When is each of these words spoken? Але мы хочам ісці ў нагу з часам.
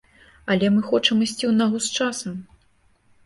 Але 0.53 0.69
мы 0.77 0.81
хочам 0.87 1.19
ісці 1.25 1.37
ў 1.37 1.53
нагу 1.59 1.77
з 1.87 2.01
часам. 2.01 2.39